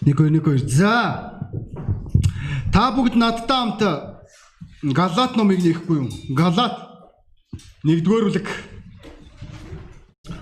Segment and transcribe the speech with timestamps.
[0.00, 0.64] Нэг нэг хоёр.
[0.64, 1.36] За.
[2.72, 3.82] Та бүгд надтай хамт
[4.80, 6.08] Галат номыг нээхгүй юу?
[6.32, 6.72] Галат
[7.84, 8.48] нэгдүгээр бүлэг.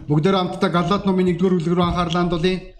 [0.07, 2.78] Бүгдээр хамтдаа Галат номын нэгдүгээр бүлэг рүү анхаарлаа хандуулъя.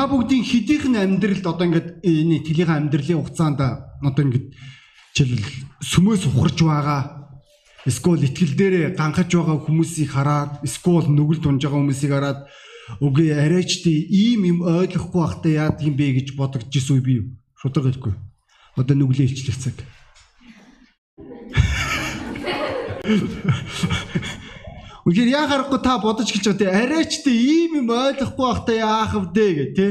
[0.00, 3.60] Та бүгдийн хэдийнх нь амьдралд одоо ингээд энэ тэлгийн амьдралын хугацаанд
[4.00, 4.56] одоо ингээд
[5.12, 5.52] жишээлбэл
[5.84, 7.28] сүмөөс ухарж байгаа
[7.84, 12.48] эсвэл итгэл дээрээ ганхаж байгаа хүмүүсийг хараад эсвэл нүгэл тунж байгаа хүмүүсийг хараад
[13.04, 17.36] үгүй арайч тий ийм юм ойлгохгүй байхдаа яадаг юм бэ гэж бодогдож ирсэн үе би?
[17.60, 18.16] Шудраг хэлэхгүй.
[18.80, 19.76] Одоо нүглээ илчлэх цаг.
[25.06, 29.12] Үнэхээр яа харахгүй та бодож хэлж байгаа те арайч те ийм юм ойлгохгүй байхдаа яах
[29.16, 29.86] вэ гэ те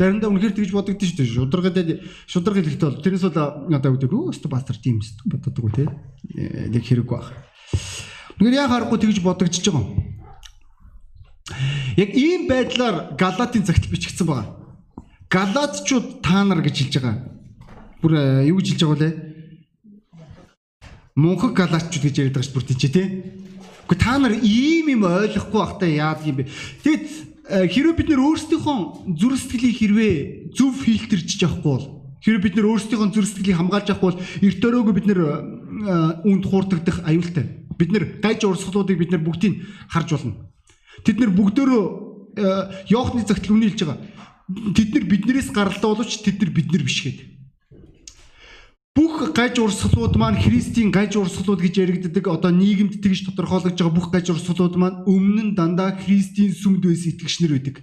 [0.00, 1.78] заримдаа үнэхээр тэгж бодогдсон шүү дээ шударгаад
[2.24, 5.84] шударга хэлэхдээ бол тэрнээс бол одоо үгүй өө өстө пастор тийм өстө боддог те
[6.72, 7.28] нэг хэрэггүй байх.
[8.40, 10.10] Үнэхээр яа харахгүй тэгж бодогдож байгаа юм.
[12.00, 14.56] Яг ийм байдлаар Галатын цагт бичигдсэн байгаа.
[15.28, 17.16] Галатчууд та нар гэж хэлж байгаа.
[18.00, 18.12] Бүр
[18.48, 19.10] юу гэж хэлж байгаа вэ?
[21.20, 23.04] Мөнхөг галатчууд гэж яриад байгаа ш бүр тийч те.
[23.90, 26.46] Гэхдээ та нар ийм юм ойлгохгүй байхдаа яадаг юм бэ?
[26.86, 27.06] Тэгэд
[27.50, 28.78] хэрвээ бид нэр өөрсдийнхөө
[29.18, 30.14] зүрх сэтгэлийг хэрвээ
[30.54, 31.86] зөв фильтрж явахгүй бол
[32.22, 35.20] хэрвээ бид нэр өөрсдийнхөө зүрх сэтгэлийг хамгаалж явахгүй бол эрт өрөөгөө бид нэр
[36.22, 37.66] үнд хуурдагдах аюултай.
[37.74, 40.38] Бид нэр гайж урсгалуудыг бид нэр бүгдийг харж болно.
[41.02, 42.08] Тэд нэр бүгдөө
[42.86, 43.98] Йохны цагт үний хэлж байгаа.
[44.70, 47.39] Тэд нар биднээс гаралтай боловч тэд нар бид нар биш гэдэг.
[48.90, 54.10] Бүх гаж урсгалууд маань Христийн гаж урсгалууд гэж яригддаг одоо нийгэмд тэгж тодорхойлогдож байгаа бүх
[54.10, 57.76] гаж урсгалууд маань өмнө нь дандаа Христийн сүмд байсан итгэгчнэр байдаг.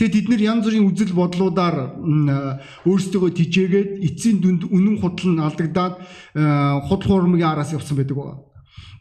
[0.00, 1.76] Тэгээд тэд нэр янз бүрийн үзэл бодлуудаар
[2.88, 5.94] өөрсдөө тижээгээд эцсийн дүнд үнэн худал нь алдагдаад
[6.88, 8.40] худал хуурмгийн араас явсан байдаг байгаа.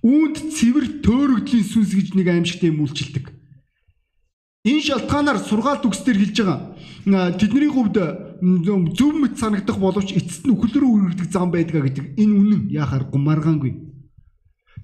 [0.03, 3.31] Үүнд цэвэр төөрөгдлийн сүнс гэж нэг аимшигтэй юм үйлчилдэг.
[4.68, 7.40] Энэ шалтгаанаар сургаалт үгсдэр хэлж байгаа.
[7.40, 7.98] Тэдний хувьд
[8.41, 13.06] зөв мэт санагдах боловч эцэст нь үхэл рүү үргэлжлэх зам байдгаа гэдэг энэ үнэн яхаар
[13.13, 13.74] гумаргаангүй.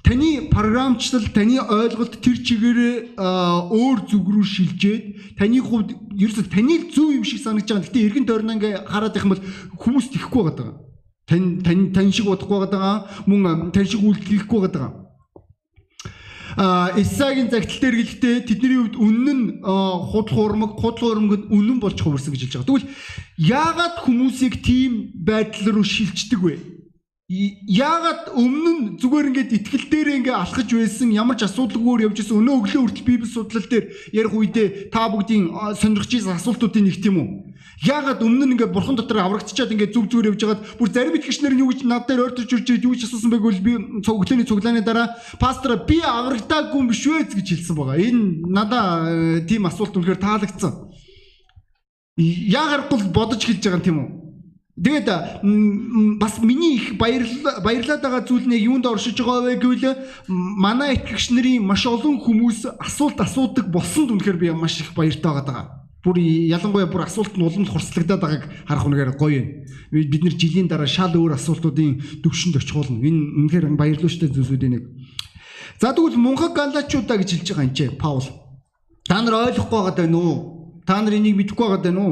[0.06, 5.04] Таны програмчлал, таны ойлголт тэр чигээрээ өөр зүг рүү шилжээд
[5.42, 7.86] таны хувьд ерөөсө таны зөв юм шиг санагдаж байгаа.
[7.90, 9.44] Гэтэ эргэн тойрноо ингээ хараад их юм бол
[9.82, 10.78] хүмүүс тэхгүй байгаа.
[11.26, 13.10] Тань тань тань шиг бодохгүй байгаа.
[13.26, 15.07] Мөн тань шиг үйлдэл хийхгүй байгаа
[16.58, 22.34] Исагийн загтал дээр гэлтэй тэдний хувьд үнэн нь худал хуурмаг худал хуурмагд үнэн болж хувирсан
[22.34, 22.70] гэж хэлж байгаа.
[22.74, 22.90] Тэгвэл
[23.38, 26.58] яагаад хүмүүсийг тийм байдал руу шилждэг вэ?
[27.30, 32.42] Яагаад өмнө нь зүгээр ингээд итгэл дээр ингээ алхаж байсан ямар ч асуудалгүйгээр явж исэн
[32.42, 33.86] өнөө өглөө хүртэл библи судлал дээр
[34.16, 37.28] ярих үедээ та бүгдийн сонирхож байсан асуултуудын нэг тийм үү?
[37.78, 41.54] Яагаад өмнө нь ингээ бурхан дотор аврагдчихад ингээ зүг зүгээр явж хагаад бүр зарим итгэгчнэр
[41.54, 44.82] нь юу гэж над дээр ойртож үрж юу гэж асуусан байг бол би өглөөний цуглааны
[44.82, 48.02] дараа пастор би аврагдаагүй юм биш үү гэж хэлсэн байгаа.
[48.02, 48.86] Энэ надаа
[49.46, 50.74] тийм асуулт үнэхээр таалагдсан.
[52.18, 54.10] Яагаад бодож хэлж байгаа юм тийм үү?
[54.78, 55.10] Тэгээд
[56.18, 61.30] бас миний их баярлаа баярлаад байгаа зүйл нь юунд оршиж байгаа вэ гэвэл манай итгэгч
[61.34, 65.87] нарын маш олон хүмүүс асуулт асуудаг болсонд үнэхээр би маш их баяртай байгаа.
[66.08, 69.48] Бүр ялангуяа бүр асуулт нь уламд хурцлагдаад байгааг харах үнэхээр гоё юм.
[69.92, 73.04] Бид нэр жилийн дараа шал өөр асуултуудын төвшөнд очих болно.
[73.04, 74.84] Энэ үнэхээр баярлууштай зүйлсүүдийн нэг.
[75.84, 78.24] За тэгвэл мунхаг галаачуудаа гэж хэлж байгаа юм чи Паул.
[79.04, 80.24] Та нар ойлгохгүй байгаа даа нү?
[80.88, 82.08] Та нар энийг мэдэхгүй байгаа даа нү?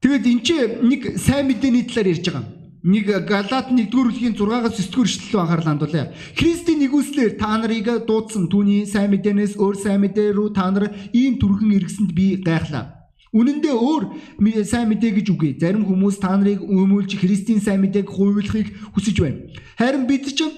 [0.00, 2.57] Тэгэд эн чи нэг сайн мэдээний талаар ярьж байгаа.
[2.88, 6.08] Нэг Галат 1-р бүлгийн 6-аас 9-р эшлэл анхаарлаа хандуулъя.
[6.32, 11.36] Христийн нэгүслэр та нарыг дуудсан түүний сайн мэдээнээс өөр сайн мэдээ рүү та нар ийм
[11.36, 13.12] түрхэн эргэсэнд би гайхлаа.
[13.36, 15.60] Үнэн дээр өөр сайн мэдээ гэж үгүй.
[15.60, 19.52] Зарим хүмүүс та нарыг өмүүлж Христийн сайн мэдээг хуйлахыг хүсэж байна.
[19.76, 20.48] Харин бид ч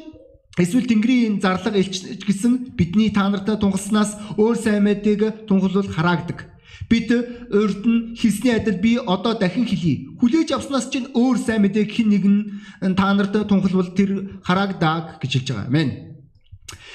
[0.54, 6.49] Эсвэл Тэнгэрийн зарлага илч гэсэн бидний та нартай тунгалснаас өөр сайн мэдээг тунгалуул хараагдаг.
[6.88, 7.10] Бид
[7.50, 10.16] урд нь хэлсний адил би одоо дахин хэлье.
[10.18, 15.48] Хүлээж авснаас чинь өөр сайн мэдээг хэн нэгэн та нарт тунхалбал тэр хараагдаг гэж хэлж
[15.52, 15.68] байгаа.
[15.68, 15.90] Амен.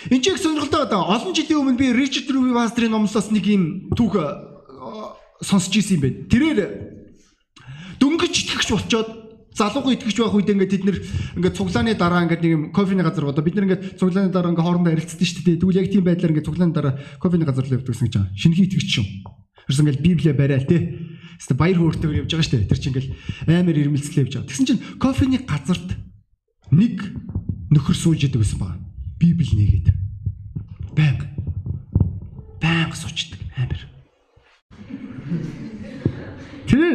[0.10, 1.06] Энд ч их сонирхолтой байна.
[1.06, 4.16] Олон жилийн өмнө би Ричард Руби Пастрын номлоос нэг юм түүх
[5.42, 6.18] сонсч ирсэн юм байна.
[6.30, 6.60] Тэрээр
[8.00, 9.10] дөнгөж итгэгч болчоод
[9.56, 10.84] залуухан итгэж байх үед ингээд тэд
[11.40, 14.68] ингээд цуглааны дараа ингээд нэг юм кофений газар бодоо бид нар ингээд цуглааны дараа ингээд
[14.68, 15.60] хоорондоо ярилцдаг шүү дээ.
[15.64, 16.94] Тэгвэл яг тийм байдлаар ингээд цуглааны дараа
[17.24, 18.36] кофений газар л явдаг гэсэн гэж байгаа.
[18.36, 19.08] Шинэхий итгэж юм.
[19.66, 20.94] Тэрс ингээд библиэ бариад те.
[21.42, 22.70] Хэвээ баяр хөөртэйгээр явж байгаа шүү дээ.
[22.70, 23.10] Тэр чинь ингээд
[23.50, 24.50] амар ирмэлцлээ явж байгаа.
[24.54, 25.90] Тэгсэн чинь кофений газарт
[26.70, 27.02] нэг
[27.74, 28.86] нөхөр сууж идэг байсан байна.
[29.18, 29.88] Библи нэгээд.
[30.94, 31.18] Баян.
[32.62, 33.82] Баян суучдаг амар.
[36.70, 36.86] Тэр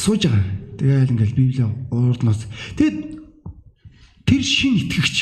[0.00, 0.44] сууж байгаа.
[0.80, 1.62] Тэгэл ингээл Библи
[1.92, 2.48] уурднаас.
[2.80, 3.20] Тэгэд
[4.24, 5.16] тэр шин итгэгч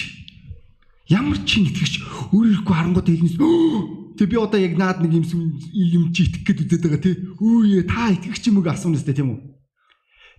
[1.10, 1.94] ямар ч шин итгэгч
[2.30, 3.34] өөрөөрөө харангууд хэлнэс
[4.20, 5.24] Тэг би одоо яг наад нэг юм
[5.72, 7.16] юм чи итгэх гээд үдээд байгаа тий.
[7.40, 9.40] Үе та итгэгч юм уу асуунаас тий тийм үү.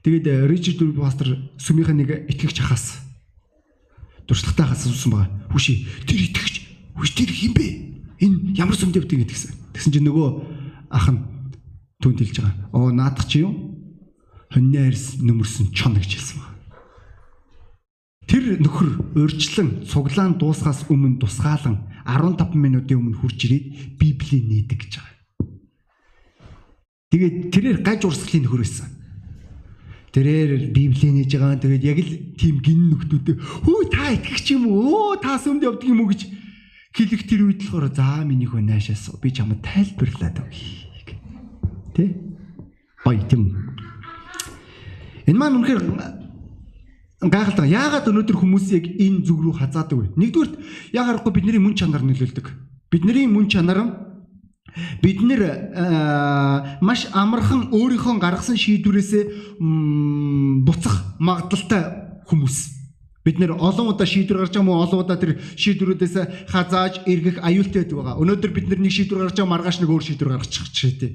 [0.06, 3.02] Тэгээд э, Ричард Дурб пастор сүмийнхэн нэг итгэгч хахаас
[4.30, 5.30] дуршлагтай хаас асуусан байгаа.
[5.50, 6.56] Хүши тэр итгэгч
[6.94, 7.66] хүш тэр хин бэ?
[8.22, 9.74] Энэ ямар сүмдээ битгий гэдгсэн.
[9.74, 10.30] Тэгсэн чинь нөгөө
[10.94, 11.26] ах нь
[12.06, 12.70] түнд хэлж байгаа.
[12.78, 13.72] Оо наадах чи юу?
[14.52, 16.51] хоньнаарс нөмөрсөн чон гэж хэлсэн байна.
[18.32, 24.94] Тэр нөхөр урьдчилан цуглаан дуусгаас өмнө тусгаалan 15 минутын өмнө хурж ирээд Библийг нээдэг гэж
[25.04, 25.20] байгаа.
[27.12, 28.88] Тэгээд тэрээр гаж урсгалын нөхөр байсан.
[30.16, 31.60] Тэрээр Библийг нээж байгаа.
[31.60, 33.36] Тэгээд яг л тийм гин нөхдүүдээ
[33.68, 35.20] хөө та итгэж юм уу?
[35.20, 36.32] Та сүмд явдаг юм уу гэж
[36.96, 41.20] хэлэх тэр үед болохоор за минийх вэ наашаас би чамд тайлбарлаад өгье.
[41.92, 42.16] Тэ?
[43.04, 43.76] Бай тийм
[45.28, 46.21] Энэ маань үнэхээр
[47.22, 47.70] гайхалтай.
[47.70, 50.06] Яагаад өнөөдөр хүмүүс яг энэ зүг рүү хазаадаг вэ?
[50.18, 50.54] Нэгдүгürt
[50.98, 52.48] яг харахгүй бидний мөн чанар нөлөөлдөг.
[52.90, 54.10] Бидний мөн чанар
[55.04, 55.42] бид нэр
[56.82, 59.60] маш амархан өөрийнхөө гаргасан шийдвэрээсээ
[60.66, 62.58] буцах магадaltaй хүмүүс.
[63.22, 67.86] Бид нэр олон удаа шийдвэр гаргаж байгаа мó олон удаа тэр шийдвэрүүдээс хазааж эргэх аюултай
[67.86, 68.18] байдаг байгаа.
[68.18, 71.12] Өнөөдөр бид нэг шийдвэр гаргаж байгаа маргааш нэг өөр шийдвэр гаргачих чишээтэй.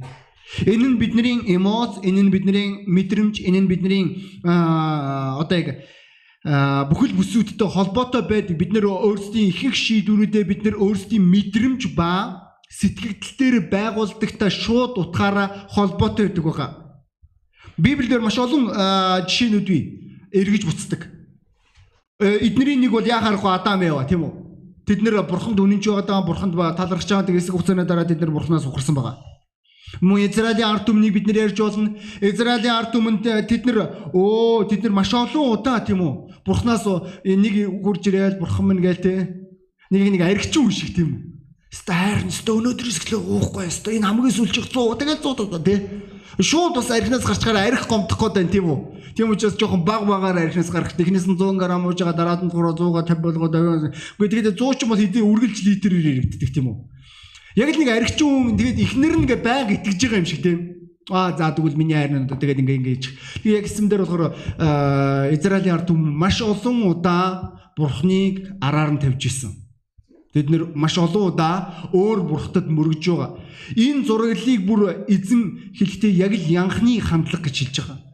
[0.67, 4.05] Энэ нь бидний эмоц, энэ нь бидний мэдрэмж, энэ нь бидний
[4.45, 5.69] одоо яг
[6.87, 8.55] бүхэл бүсүүдтэй холбоотой байдаг.
[8.55, 15.67] Бид нэр өөрсдийн ихэнх шийдвэрүүдээ бид нэр өөрсдийн мэдрэмж ба сэтгэгдэл дээр байгуулдагтай шууд утгаараа
[15.75, 16.71] холбоотой байдаг байгаа.
[17.77, 18.71] Библиэлд маш олон
[19.27, 19.83] жишээнүүд бий.
[20.33, 21.11] Эргэж буцдаг.
[22.19, 24.33] Э, эдний нэг бол яхаарахгүй Адам ява тийм үү?
[24.89, 28.97] Тэд нэр бурханд үнэнч байгаа, бурханд талархаж байгаа гэсэн хугацааны дараа тэд нэр бурханаас ухарсан
[28.97, 29.21] байгаа.
[30.01, 31.95] Мөн Израилийн ард түмнийг бид нэр ярьж болно.
[32.21, 36.43] Израилийн ард түмэнд тэд нар оо тэд нар маш олон удаа тийм үү?
[36.45, 36.85] Бурханаас
[37.23, 39.15] нэг хурж ирээл бурхан минь гээл те.
[39.91, 41.23] Нэг нэг аригчин хүн шиг тийм үү?
[41.71, 43.97] Стаар нэстэ өнөөдрөөс эхлээ уухгүй ёстой.
[43.99, 45.79] Энэ хамгийн сүлжих 100 тэгэл 100 удаа тий.
[46.43, 48.79] Шууд бас архинаас гарчгаар арх гомдох гээд байна тийм үү?
[49.17, 50.93] Тийм учраас жоохон баг багаар архинаас гарах.
[50.99, 53.93] Технээс нь 100 г ууж байгаа дараад нь 300 150 болгоод аваа.
[54.19, 56.77] Үгүй тэгээд 100 ч юм бол хэдийн үргэлж литрээр ирэгддэг тийм үү?
[57.57, 57.89] Яг л нэг
[58.21, 60.61] хүн тэгээд ихнэр нь ингээ байг итгэж байгаа юм шиг тийм.
[61.09, 63.03] Аа за тэгвэл миний хайр нь тэгээд ингээ ингэж.
[63.41, 64.37] Тэгээ яг эсэм дээр болохоор
[65.33, 69.53] Израилийн ард түмэн маш олон удаа Бурхныг араар нь тавьж исэн.
[70.37, 73.41] Тэд нэр маш олон удаа өөр бурхтад мөргөж байгаа.
[73.73, 78.06] Энэ зураглалыг бүр эзэн хэлэхдээ яг л янхны хандлага гэж хэлж байгаа.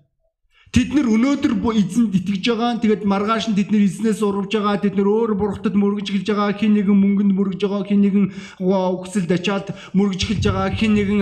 [0.72, 2.80] Тэд нар өнөөдөр эзэнд итгэж байгаа.
[2.80, 4.80] Тэгээд маргааш нь тэд нар эзнээс урвж байгаа.
[4.80, 6.56] Тэд нар өөр бурхтад мөргөж эхэлж байгаа.
[6.56, 7.84] Хин нэгэн мөнгөнд мөргөж байгаа.
[7.84, 8.26] Хин нэгэн
[8.56, 10.72] хүсэл дачаад мөргөж эхэлж байгаа.
[10.72, 11.20] Хин нэгэн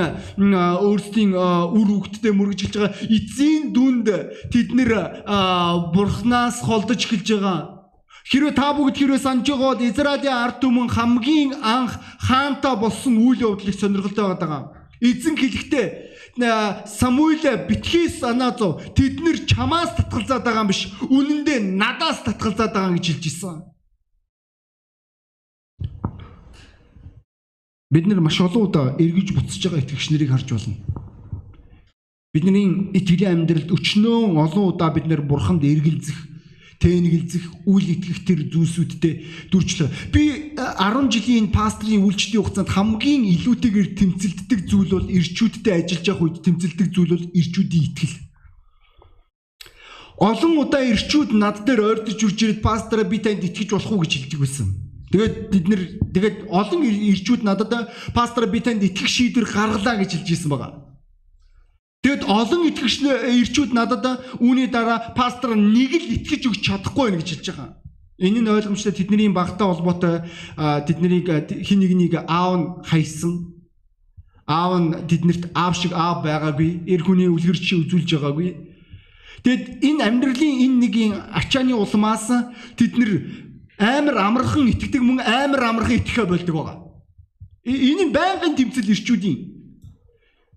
[0.86, 2.94] өөрсдийн үр хөвгтдээ мөргөж эхэлж байгаа.
[3.10, 4.06] Эцсийн дүнд
[4.54, 4.90] тэд нар
[5.98, 7.90] бурхнаас холдож эхэлж байгаа.
[8.30, 13.50] Хэрвээ та бүгд хэрвээ санаж байгаа бол Израилийн ард түмэн хамгийн анх хаантаа болсон үйл
[13.50, 14.78] явдлыг сонирхолтой байгаа.
[15.00, 21.62] Эзэн хэлэхдээ Самуиль битгий санаа зов тэд нэр чамаас татгалзаад байгаа юм биш үнэн дээр
[21.74, 23.56] надаас татгалзаад байгаа гэж хэлж ирсэн.
[27.90, 30.78] Бид нэр маш олон удаа эргэж буцаж байгаа итгэгч нарыг харж байна.
[32.30, 36.29] Бидний итгэлийн амьдралд өчнөө олон удаа бид нэр бурханд эргэлзэх
[36.80, 39.14] тэнэгэлзэх үйл итгэх тэр зүйлсүүдтэй
[39.52, 39.88] дүрчлээ.
[40.08, 46.24] Би 10 э, жилийн пастрын үйлчлэлийн хугацаанд хамгийн илүүтэйгээр тэмцэлддэг зүйл бол ирчүүдтэй ажиллаж явах
[46.24, 48.16] үед тэмцэлддэг зүйл бол ирчүүдийн итгэл.
[50.20, 54.12] Олон удаа ирчүүд над дээр ойртож үрж ирээд пастраа би танд итгэж болох уу гэж
[54.16, 54.68] хэлдэг байсан.
[55.12, 55.82] Тэгээд бид нэр
[56.16, 60.89] тэгээд олон ирчүүд надад пастор би танд итгэх шийдвэр гаргалаа гэж хэлж ирсэн байгаа.
[62.00, 67.28] Тэгэд олон итгэгч ирчүүд надад үүний дараа пастор нэг л итгэж өгч чадахгүй байх гэж
[67.28, 67.76] хэлж байгаа.
[68.24, 70.24] Энэ нь ойлгомжтой тэдний багтай холбоотой
[70.56, 71.28] тэднийг
[71.60, 73.52] хин нэгнийг аав нь хайсан.
[74.48, 76.88] Аав нь тэднэрт аав шиг аав байгаагүй.
[76.88, 78.48] Эр хүний үлгэр чи үзүүлж байгаагүй.
[79.44, 82.32] Тэгэд энэ амьдралын энэ нэгийн ачааны улмаас
[82.80, 83.12] тэд нэр
[83.76, 86.76] амар амархан итгэдэг мөн амар амархан итгэхэ болдог байгаа.
[87.64, 89.49] Энэ нь байнгын тэмцэл ирчүүдийн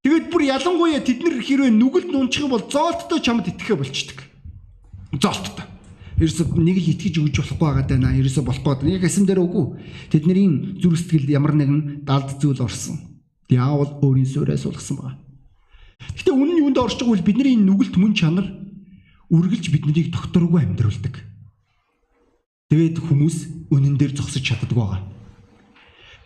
[0.03, 4.19] Тэгэд бүр ялангуяа тэд нар хэрвээ нүгэлд нунчих бол зоолттой чамд итгэхэ болчдөг.
[5.15, 5.63] зоолттой.
[6.19, 8.12] Ерөөсө нэг л итгэж өгч болохгүй байгаа даа.
[8.12, 9.00] Ерөөсө болохгүй.
[9.00, 9.79] Яг эсэм дээр үгүй.
[10.12, 13.00] Тэдний зүрх сэтгэл ямар нэгэн далд зүйл орсон.
[13.48, 15.24] Диавол өөрийн суурьаа суулгасан байна.
[16.19, 18.48] Гэтэ үнэн нь юунд орж байгааг бол бидний нүгэлт мөн чанар
[19.31, 21.15] үргэлж биднийг докторгүй амьдруулдаг.
[22.69, 25.12] Тэгээд хүмүүс үнэн дээр зогсож чаддаг байгаа.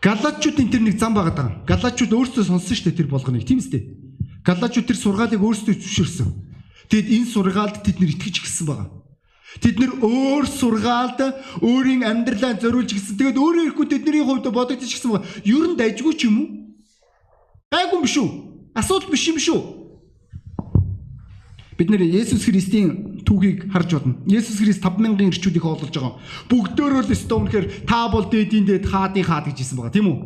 [0.08, 1.50] Галаачуудын тэр нэг зам байгаа даа.
[1.68, 3.44] Галаачууд өөрсдөө сонссон шүү дээ тэр болгоныг.
[3.44, 3.92] Тийм үстэй.
[4.48, 6.30] Галаачууд тэр сургаалыг өөрсдөө зөвшөөрсөн.
[6.88, 8.88] Тэгэд энэ сургаалд тэд нэр итгэж гисэн байгаа.
[9.60, 11.20] Тэд нэр өөр сургаалд
[11.60, 13.20] өөрийн амьдралаа зориулж гисэн.
[13.20, 15.28] Тэгээд өөрөө ирэхгүй тэдний хувьд бодогдож гисэн байгаа.
[15.44, 16.48] Ер нь дайггүй ч юм уу?
[17.68, 18.30] Гайгүй биш үү?
[18.80, 19.60] Асуудал биш юм шүү.
[21.76, 24.16] Бид нэр Есүс Христийн түүхийг харж бодно.
[24.24, 26.16] Есүс Христ 5000 ирчүүдийг хооллож байгаа.
[26.48, 30.20] Бүгдөө л өстө үнэхээр та бол дээдийн дээд хаадын хаад гэж хэлсэн байгаа тийм үү?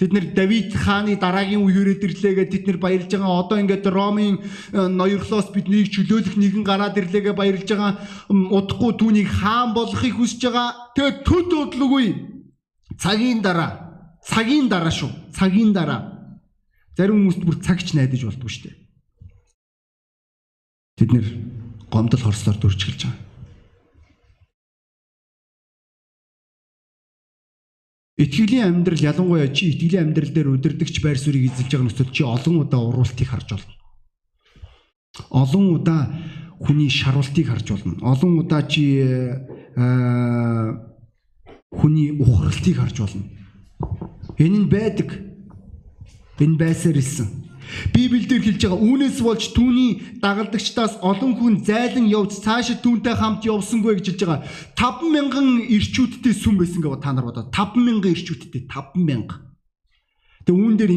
[0.00, 3.44] Тэд нэр Давид хааны дараагийн үеэрээ ирлээгээ тэд нэр баярлж байгаа.
[3.44, 8.00] Одоо ингээд Ромын э, ноёрлоос биднийг чөлөөлөх нэгэн гараад ирлээгээ баярлж байгаа.
[8.32, 10.96] Удахгүй түүнийг хаан болгохыг хүсэж байгаа.
[10.96, 12.06] Тэгээд төд бодлоогүй.
[12.96, 14.16] Цагийн дараа.
[14.24, 15.36] Цагийн дараа шүү.
[15.36, 16.16] Цагийн дараа.
[16.96, 18.76] Зарим хүмүүст бүр цагч найдаж болдгоо шүү дээ.
[20.96, 21.26] Тэд нэр
[21.90, 23.30] гомдол хорслоор дөрчилж байгаа.
[28.20, 32.56] Итгэлийн амьдрал ялангуяа чи итгэлийн амьдрал дээр удирдахч байр суурийг эзэлж байгаа нөхцөл чи олон
[32.60, 33.74] удаа уруултыг харж болно.
[35.32, 36.02] Олон удаа
[36.60, 37.96] хүний шаруултыг харж болно.
[38.04, 38.84] Олон удаа чи
[41.72, 43.24] хүний ухралтыг харж болно.
[44.36, 45.16] Энэ нь байдаг.
[46.36, 47.49] Энэ байсаар ирсэн.
[47.94, 49.90] Библиэлд хэлж байгаа үүнээс болж түүний
[50.22, 54.40] дагалдагчдаас олон хүн зайлан явж цаашид түүнтэй хамт явсангүй гэж хэлж байгаа.
[54.76, 59.50] 50000 ирчүүдтэй сүм байсан гэвэл та нар бодоод 50000 ирчүүдтэй 50000.
[60.46, 60.92] Тэгээ үүн дээр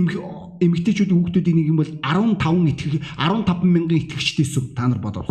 [0.63, 5.29] эмгтээчүүд хүүхдүүдийн нэг юм бол 15 итгэх 15000 итгэгчтэй сүм та нар бодоод.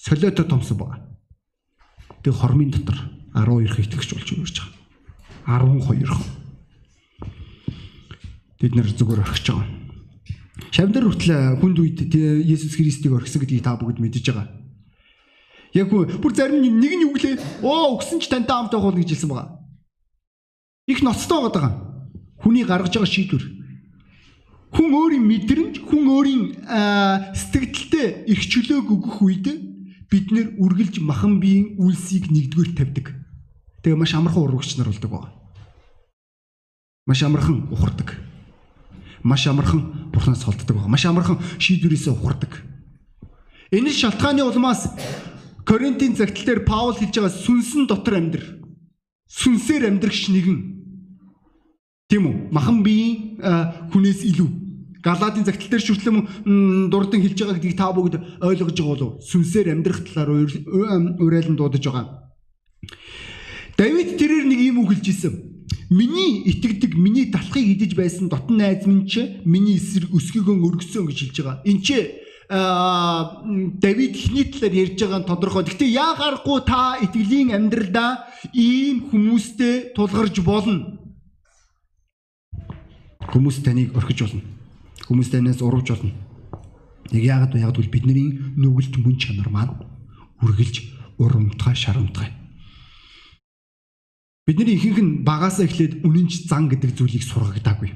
[0.00, 1.04] Солиотой томсон байгаа.
[2.24, 2.98] Тэгээ хормын дотор
[3.36, 4.76] 12 итгэгч болж өрж байгаа.
[5.46, 6.26] 12 хон.
[8.56, 9.85] Бид нэр зүгээр орхиж байгаа.
[10.56, 14.48] Шавнар хүртэл хүнд үед Есүс Христийг орхисон гэдгийг та бүгд мэдэж байгаа.
[15.76, 17.60] Яг бүр зарим нэг нь юу гэлээ?
[17.60, 19.60] Оо өгсөн ч тантай хамт байх бол гэж хэлсэн байгаа.
[20.88, 21.72] Их ноцтой байгаа.
[22.40, 23.44] Хүний гаргаж байгаа шийдвэр.
[24.72, 26.44] Хүн өөрийн мэдрэмж, хүн өөрийн
[27.36, 29.46] сэтгэлдээ их чөлөөг өгөх үед
[30.08, 33.06] бид нэр үргэлж махан биеийн үлсийг нэгдүгээр тавьдаг.
[33.84, 35.32] Тэгээ маш амархан урагч нар болдог байгаа.
[37.04, 38.25] Маш амархан ухардаг
[39.26, 40.94] маш амархан бурхнаас холддог байгаа.
[40.94, 42.62] Маш амархан шийдвэрээсээ ухардаг.
[43.74, 44.86] Энэ шалтгааны улмаас
[45.66, 48.44] Коринтын загтал дээр Паул хэлж байгаа сүнсэн дотор амьдр.
[49.26, 50.58] Сүнсээр амьдрагч нэгэн.
[52.06, 52.36] Тийм үү?
[52.54, 53.42] Махан биеийн
[53.90, 54.50] хүнээс илүү.
[55.02, 56.16] Галаадын загтал дээр шүтлэм
[56.86, 58.14] дурдан хэлж байгаа гэдгийг та бүгд
[58.46, 59.10] ойлгож байгаа болов.
[59.26, 60.46] Сүнсээр амьдрах талаар
[61.18, 62.30] уриалан дуудаж байгаа.
[63.74, 65.55] Давид тэрээр нэг юм үг хэлж исэн.
[65.90, 71.18] Миний итгэдэг, миний талхыг идэж байсан дотн найз минь ч миний эсрэг өсгийгөө өргөсөн гэж
[71.30, 71.62] хэлж байгаа.
[71.62, 73.42] Энд чи а
[73.82, 75.64] Давид ихний талаар ярьж байгаа нь тодорхой.
[75.66, 80.98] Гэхдээ яагарахгүй та итгэлийн амьдралдаа ийм хүмүүстэй тулгарч болно.
[83.30, 84.42] Хүмүүс таныг орхиж болно.
[85.06, 86.14] Хүмүүс танаас урвж болно.
[87.10, 87.62] Яг яагаад вэ?
[87.66, 89.74] Яг бол бидний нүгэлт мөн чанар маань
[90.42, 90.82] үргэлж
[91.18, 92.35] урамтгай шарамтгай
[94.46, 97.90] Бидний ихэнх нь багасаа эхлээд үнэнч зан гэдэг зүйлийг сургагдаагүй.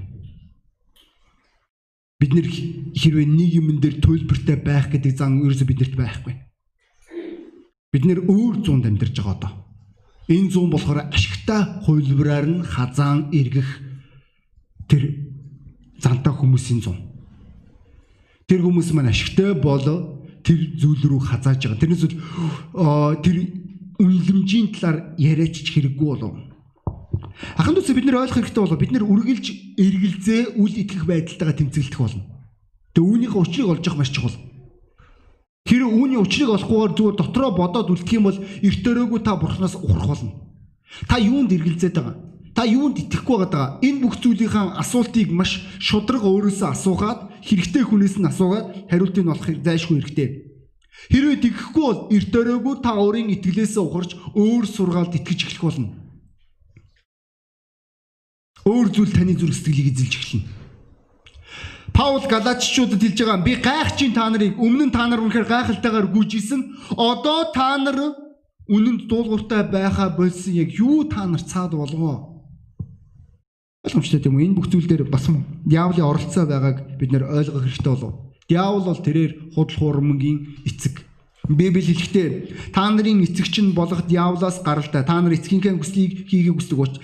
[2.19, 2.47] Бид нэр
[2.91, 6.35] хэрвээ нэг юмн дээр төлбөртэй байх гэдэг зан ерөөсө биднэрт байхгүй.
[7.95, 9.53] Бид нэр өөр зуунд амьдарч байгаа одоо.
[10.27, 13.71] Энэ зүүн болохоор ашигтай хувилбараар нь хазаан эргэх
[14.91, 15.03] тэр
[16.03, 16.99] зантай хүмүүсийн зүүн.
[18.51, 21.79] Тэр хүмүүс маань ашигтай болоо тэр зүйл рүү хазааж байгаа.
[21.79, 22.05] Тэрнээс
[23.23, 23.37] тэр
[24.01, 26.51] үнлэмжийн талаар яриач хэрэггүй болов.
[27.57, 28.81] Ахан дүүсээ бид нэр ойлгох хэрэгтэй болов.
[28.81, 32.25] Бид нэр үргэлж эргэлзээ үл итгэх байдалтайгаа тэмцэлдэх болно.
[32.97, 34.37] Тэгээ үүнийхээ учрыг олж явах маш чухал.
[35.69, 40.33] Тэр үүний учрыг олохгүйгээр зүгээр дотроо бодоод үлдэх юм бол эртөөрөөгүй та бурхнаас ухрах болно.
[41.07, 42.17] Та юунд эргэлзээд байгаа?
[42.57, 43.79] Та юунд итгэхгүй байгаа?
[43.85, 50.03] Энэ бүх зүйлийнхаа асуултыг маш шудраг өөрөөсөө асуугаад хэрэгтэй хүнээс нь асуугаад хариултыг олох зайлшгүй
[50.03, 50.50] хэрэгтэй.
[51.09, 55.89] Хэрвээ тэгэхгүй бол эрт өрөөгөө та өөрийн итгэлээсээ ухарч өөр сургаалд итгэж эхлэх болно.
[58.69, 60.45] Өөр зүйл таны зүрх сэтгэлийг эзэлж эхэлнэ.
[61.97, 66.61] Паул Галатчуудад хэлж байгаа би гайхчин та нарыг өмнө нь та нар үнэхээр гайхалтайгаар гүйжсэн.
[66.95, 68.15] Одоо та нар
[68.69, 72.45] үнэнд дуулууртай байхаа болсон яг юу та нар цаад болгоо.
[73.83, 74.45] Ойлгомжтой тийм үү?
[74.47, 75.27] Энэ бүх зүйл дээр бас
[75.67, 78.30] диаволын оролцоо байгааг бид нэр ойлгох хэрэгтэй болов.
[78.51, 81.07] Диавол бол тэрээр худал хуурмангийн эцэг.
[81.47, 85.07] Библи хэлэхдээ та нарын эцэгч нь болох диаволоос гаралтай.
[85.07, 86.95] Та нар эцгийнхээ хүслийг хийхийг хүсдэг уч.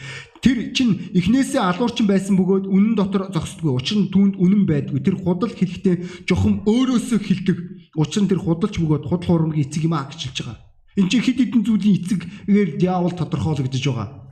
[0.43, 3.75] Тэр чинь эхнээсээ алуурчин байсан бөгөөд үнэн дотор зогсдгүй.
[3.75, 5.03] Учир нь түүнд үнэн байдгүй.
[5.03, 7.59] Тэр худал хэлэхдээ жохон өөрөөсөө хэлдэг.
[7.99, 10.59] Учир нь тэр худалч бөгөөд худал хуурмгийн эцэг юм а гэж хэлж байгаа.
[10.97, 14.26] Энд чинь хэд хэдэн зүйлийн эцэгээр диавол тодорхойлогдож байгаа.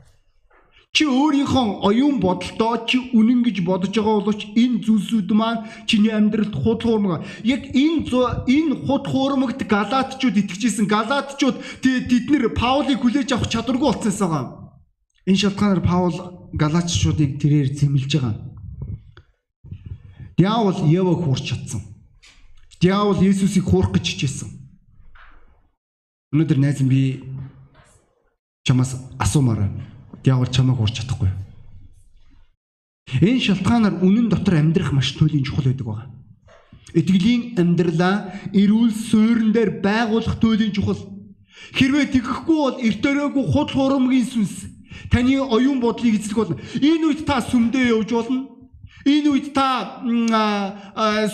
[0.94, 6.54] Чи өөрийнхөө оюун бодолтой чи үнэн гэж бодож байгаа боловч энэ зүйлсүүд маань чиний амьдралд
[6.54, 7.26] худал хуурмаг.
[7.42, 8.06] Яг энэ
[8.46, 14.44] энэ худал хуурмагт галаатчууд итгэжсэн галаатчууд тэд нэр Паулыг хүлээж авах чадваргүй болсон байгаа.
[15.26, 16.14] Энэ шалтгаанаар Паул
[16.54, 18.38] галаатчуудыг тэрээр зэмлэж байгаа.
[20.38, 21.82] Диавол Евог хуурч чадсан.
[22.78, 24.46] Диавол Есүсийг хуурах гэж хичээсэн.
[26.30, 27.18] Өнөөдөр найз би
[28.62, 29.93] чамаас асуумаар байна
[30.24, 31.28] диавол чамайг урж чадахгүй.
[33.20, 36.10] Энэ шалтгаанаар үнэн дотор амьдрах маш туйлын чухал байдаг байна.
[36.96, 40.98] Итгэлийн амьдралаа эрүүл суурин дээр байгуулах туйлын чухал.
[41.76, 44.54] Хэрвээ тэгэхгүй бол эртөрөөгүй худал хуурмгийн сүнс
[45.12, 46.56] таны оюун бодлыг эзлэх болно.
[46.80, 48.48] Энэ үед та сүмдээ явж болно.
[49.04, 50.00] Энэ үед та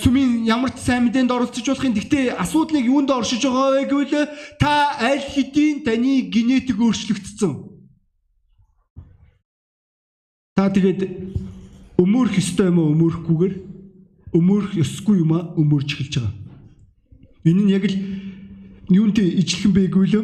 [0.02, 4.26] сүмийн ямар ч сайн мэдээнд оролцож болохын гэхдээ асуудлыг юунд оршиж байгаа вэ гэвэл
[4.58, 7.69] та аль хэдийн таны генетик өөрчлөгдсөн.
[10.56, 11.00] Та тэгээд
[12.00, 12.92] өмөрөх ёстой юм уу?
[12.94, 13.54] Өмөрөхгүйгээр?
[14.34, 16.34] Өмөрөх ёсгүй юм а өмөрж эхэлж байгаа.
[17.44, 17.96] Энэ нь яг л
[18.92, 20.16] юунтэй ижилхэн байгүй л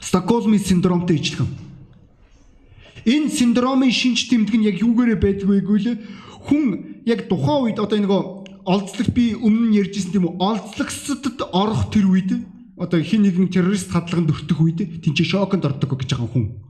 [0.00, 1.46] Стокгольмын синдромтой ижилхэн.
[3.06, 6.02] Энэ синдромын шинж тэмдэг нь яг юугээрээ байдгүй л
[6.50, 6.64] хүн
[7.06, 8.22] яг тухайн үед одоо нөгөө
[8.66, 10.42] олзлог би өмнө нь ярьжсэн тийм үү?
[10.42, 12.30] Олзлогсодод орох тэр үед
[12.74, 16.65] одоо хин нэгэн террорист хадлаганд өртөх үед тэнцээ шоконд ордог гэж байгаа хүн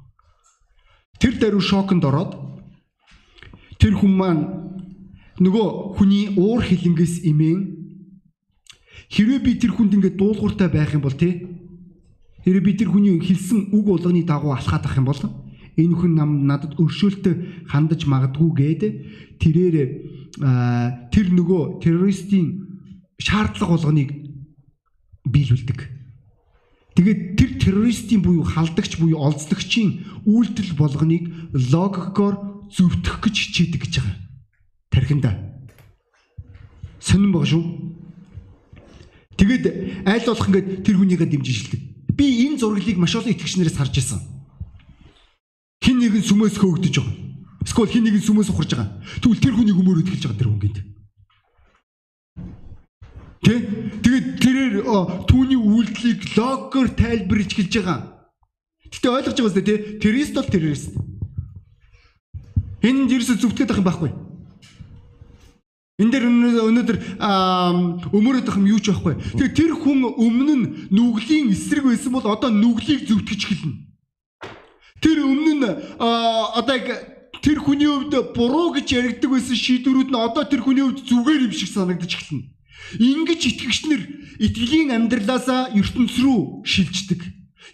[1.21, 2.33] Тэр даруй шоконд ороод
[3.81, 4.43] тэр хүн маань
[5.41, 7.77] нөгөө хүний уур хилэнгээс имэн
[9.13, 11.45] хэрвээ би тэр хүнд ингээд дуулууртай байх юм бол тий
[12.45, 15.21] хэрвээ би тэр хүний хэлсэн үг болгоны дагуу алхаад ах юм бол
[15.77, 18.83] энэ хүн нам надад өршөөлтөй хандаж магадгүй гээд
[19.41, 19.77] тэрээр
[21.13, 22.65] тэр нөгөө террористийн
[23.21, 24.11] шаардлага болгоныг
[25.25, 25.96] биелүүлдэг.
[26.97, 34.17] Тэгээд тэр террористийн буюу халдагч буюу олзлогчийн үйлдэл болгоныг логикоор зөвтгөх гэж хичээдэг гэж байгаа.
[34.89, 35.31] Тархинда.
[36.97, 37.65] Сонирн байгаа шүү.
[39.37, 39.65] Тэгээд
[40.09, 41.81] айл болох ингээд тэр хүнийгээ дэмжиж шилдэг.
[42.17, 44.21] Би энэ зураглыг маш олон итгэгчнэрээс харж ирсэн.
[45.85, 47.15] Хин нэгэн сүмөөс хөөгдөж байгаа.
[47.61, 48.89] Эсвэл хин нэгэн сүмөөс ухарж байгаа.
[49.21, 50.79] Тэгвэл тэр хүнийг өмөрөд эхэлж байгаа тэр хүн гинт.
[53.45, 53.55] Тэ?
[54.01, 58.01] Тэгээд тэрээр түүний үйлдэлийг логоор тайлбарж эхэлж байгаа.
[58.89, 59.79] Гэтэ ойлгож байгаа үстэй тий?
[60.01, 60.93] Террорист бол террорист.
[62.81, 64.11] Энэ ерөөсө зүвтгээд ах юм байхгүй.
[65.97, 66.97] Энд дээр өнөөдөр
[68.17, 69.17] өмөрөд ах юм юу ч байхгүй.
[69.37, 73.77] Тэгээ тэр хүн өмнө нь нүглийн эсрэг байсан бол одоо нүглийг зүвтгэж эхэлнэ.
[75.05, 75.65] Тэр өмнө нь
[76.01, 76.77] одоо
[77.45, 81.53] тэр хүний хувьд буруу гэж яригддаг байсан шийдвэрүүд нь одоо тэр хүний хувьд зүгээр юм
[81.53, 82.56] шиг санагдаж эхэлнэ.
[82.99, 84.03] Ингиж итгэгчнэр
[84.39, 87.21] итгэлийн амьдралаасаа ертөнц рүү шилждэг.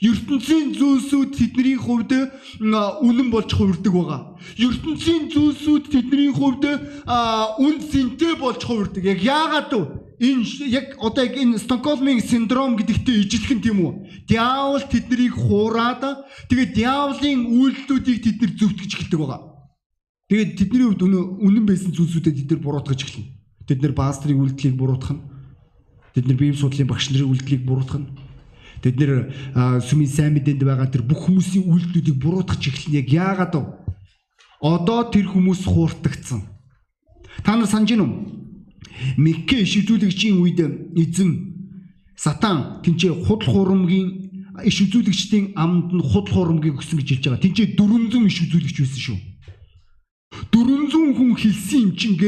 [0.03, 2.13] ертөнцийн зүйлсүүд тэдний хувьд
[2.59, 4.21] үнэн болж хувирдаг байгаа.
[4.59, 9.05] ертөнцийн зүйлсүүд тэдний хувьд үн цэнтэй болж хувирдаг.
[9.05, 9.83] Яг яагаад вэ?
[10.23, 13.93] Энэ яг одоо яг энэ Стокгольмын синдром гэдэгтээ ижилхэн тийм үү?
[14.27, 16.03] Диавол тэднийг хуураад
[16.47, 19.43] тэгээд диаволын үйлдэлүүдийг тэд нар зөвтгөж эхэлдэг байгаа.
[20.31, 23.42] Тэгээд тэдний хувьд үнэн байсан зүйлсүүдэд тэд нар буруутгаж эхэлнэ.
[23.73, 25.25] Тэд нэр пастрын үйлдэлийг буруутгах нь.
[26.13, 28.13] Тэд нэр бие судлалын багш нарын үйлдэлийг буруутгах нь.
[28.85, 29.33] Тэд нэр
[29.81, 33.01] сүмийн сайн мэдээнд байгаа тэр бүх хүмүүсийн үйлдэлүүдийг буруутгах эхэлнэ.
[33.01, 33.65] Яг яагаад вэ?
[34.61, 36.45] Одоо тэр хүмүүс хууртагдсан.
[37.41, 38.05] Та нар санаж гинү?
[39.17, 40.61] Микке ишүүлэгчийн үед
[40.93, 41.31] эзэн
[42.13, 47.41] сатан тэнцээ худал хуурмгийн иш үзүүлэгчдийн амд нь худал хуурмгийг өгсөн гэж хэлж байгаа.
[47.41, 49.19] Тэнцээ 400 иш үзүүлэгч байсан шүү.
[50.53, 52.21] 400 хүн хэлсэн юм чинь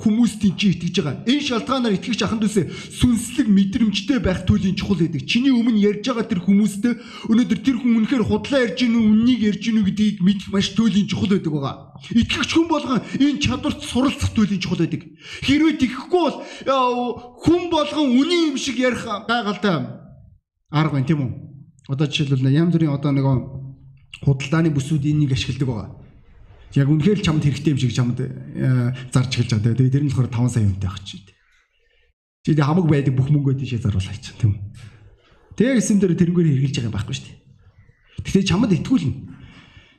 [0.00, 1.24] гээд хүмүүс тийч итгэж байгаа.
[1.28, 5.28] Энэ шалтгаанаар итгэгч ахын дүүсээ сүнслэг мэдрэмжтэй байх туйлын чухал байдаг.
[5.28, 6.94] Чиний өмнө ярьж байгаа тэр хүмүүстээ
[7.28, 11.30] өнөөдөр тэр хүн үнэхээр худлаа ярьж гинүү, үннийг ярьж гинүү гэдгийг мэдэх маш туйлын чухал
[11.36, 11.76] байдаг байгаа.
[12.16, 15.02] Итгэгч хүн болгон энэ чадварт суралцах туйлын чухал байдаг.
[15.44, 16.36] Хэрвээ тэгэхгүй бол
[17.44, 20.00] хүн болгон үний юм шиг ярих гайхалтай
[20.72, 21.32] арга байна тийм үү?
[21.92, 23.26] Одоо жишээлбэл янз бүрийн одоо нэг
[24.24, 25.99] худалдааны бүсүүд энийг ашигладаг байгаа
[26.74, 29.74] яг үнэхээр л чамд хэрэгтэй юм шиг чамд э, зарж эхэлж байгаа.
[29.74, 31.18] Тэгээ тэр нь болохоор 5 сая үнэтэй ах чи.
[32.46, 34.62] Чи дэ хамаг байдаг бүх мөнгөө тийшээ заруулах чинь тийм үү.
[35.58, 37.38] Тэгээ гэсэн дээр тэрнгээр хэрглэж байгаа юм байхгүй шүү дээ.
[38.22, 39.14] Тэгэхээр чамд итгүүлнэ.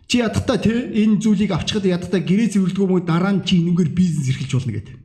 [0.08, 3.92] Чи ядахтаа тий энэ зүйлийг авчихад ядахтаа гэрээ зэвэрлдэг юм уу дараа нь чи энэгээр
[3.92, 4.96] бизнес эрхэлж болно гэдэг.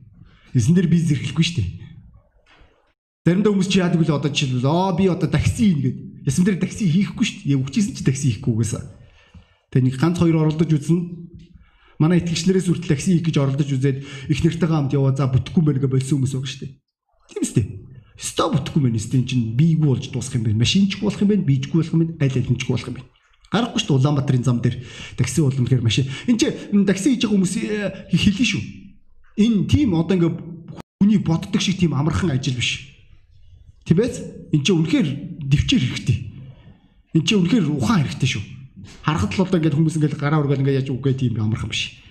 [0.55, 1.69] Эсэн дээр бизнес эрхлэхгүй шүү дээ.
[3.27, 5.97] Заримдаа хүмүүс чи яадаг вэ одоо жишээлбэл аа би одоо такси ийн гэд.
[6.31, 7.53] Ясан дээр такси хийхгүй шүү дээ.
[7.55, 8.83] Яг үчижсэн чи такси хийхгүй угаасаа.
[9.71, 10.99] Тэгээ нэг ганц хоёр оролдож үзнэ.
[11.97, 13.97] Манай итгэгчнэрээс үртэл такси хийх гэж оролдож үзээд
[14.29, 16.73] их нэртэйгээ хамт яваа за бүтэхгүй мэн гэж болсон хүмүүс байгаа шүү дээ.
[17.33, 17.65] Тийм үстэй.
[18.17, 20.61] Стоп бүтэхгүй мэн үстэй чинь бийгүй болж дуусах юм байна.
[20.61, 23.09] Машинчгүй болох юм байна, бийжгүй болох юм байна, аль алинчгүй болох юм байна.
[23.47, 24.75] Гарахгүй шүү дээ Улаанбаатарын зам дээр
[25.17, 26.05] такси үнэхээр машин.
[26.27, 26.51] Энд чи
[26.85, 27.53] такси хийж байгаа хүмүүс
[28.13, 28.63] хэлнэ шүү.
[29.39, 30.33] Энэ тийм одоо ингээ
[30.99, 32.91] хүний боддог шиг тийм амархан ажил биш.
[33.87, 34.19] Тийм байц?
[34.51, 35.07] Энд чи үнэхээр
[35.47, 36.17] дэвчээр хэрэгтэй.
[37.15, 38.43] Энд чи үнэхээр ухаан хэрэгтэй шүү.
[39.05, 42.01] Харахад л одоо ингээд хүмүүс ингээд гараа өргөөл ингээд яаж үгүй тийм амархан биш.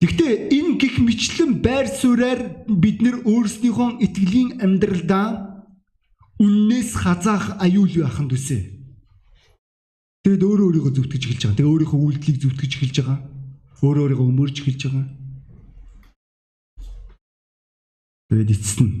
[0.00, 5.28] Гэхдээ энэ гих мэтлэн байр суурьаар бид нэр өөрсдийнхөө итгэлийн амьдралдаа
[6.40, 8.60] үннээс хазаах аюул байхын төсөө.
[10.24, 11.56] Тэгэд өөрөө өөрийгөө зүвтгэж эхэлж байгаа.
[11.56, 13.18] Тэгээ өөрийнхөө үйлдэлийг зүвтгэж эхэлж байгаа.
[13.84, 15.06] Өөрөө өөрийгөө өмөрж эхэлж байгаа.
[18.28, 18.92] Тэгээд эцэст нь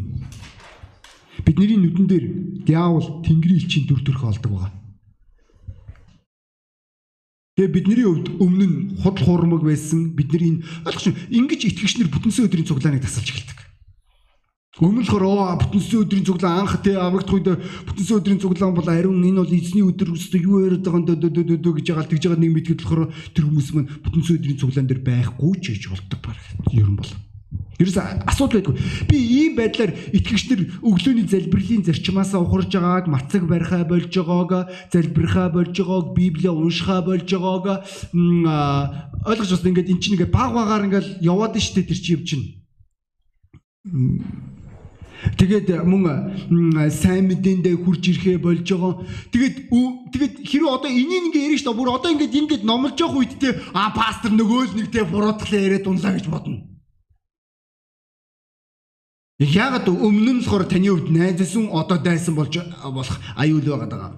[1.44, 2.24] бидний нүдэн дээр
[2.66, 4.72] диавол тэнгэрийн элчийн дүр төрх олдог байгаа.
[7.60, 12.64] Тэгээ бидний хувьд өмнө нь худал хуурмаг байсан бидний энэ ойлгож ингэж итгэгчнэр бүтэнсэн өдрийн
[12.64, 13.58] цуглааныг тасалж эхэлдэг.
[14.80, 19.20] Өмнө л хороо бүтэнсэн өдрийн цуглаан анх те аврагдах үед бүтэнсэн өдрийн цуглаан бол ариун
[19.20, 22.24] энэ бол эзний өдөр өстө юу яриад байгаа дөө дөө дөө дөө гэж ягаал тэгж
[22.32, 26.20] байгаа нэг мэдгэд болохоор тэр хүмүүс маань бүтэнсэн өдрийн цуглаан дээр байхгүй ч гэж болдог
[26.24, 26.40] баг.
[26.72, 27.12] Ер нь бол.
[27.80, 27.96] Ерөөс
[28.28, 28.76] асуудал байдгүй.
[29.08, 35.72] Би ийм байдлаар итгэгчнэр өглөөний залбирлын зарчмаасаа ухарж байгааг, мацаг барихаа болж байгааг, залбирхаа болж
[35.72, 37.80] байгааг, библийг уншихаа болж байгааг
[39.24, 42.22] ойлгож бас ингээд эн чинь ингээд баг багаар ингээд яваад нь штэ тэр чи юм
[42.28, 42.44] чинь.
[45.36, 49.04] Тэгээд мөн сайн мэдээндээ хурж ирэхэ болж байгаа.
[49.32, 49.56] Тэгээд
[50.12, 51.78] тэгээд хэрэв одоо энийг ингээ ярина шүү дээ.
[51.80, 55.60] Бүр одоо ингээд ингээд номлож явах үед те а пастор нөгөө л нэг те буруудлаа
[55.60, 56.64] яриад унлаа гэж бодно.
[59.40, 64.12] Яагаад өмнө нь болохоор таны хувьд найзсан одоо дайсан болж болох аюул байгаад байгаа.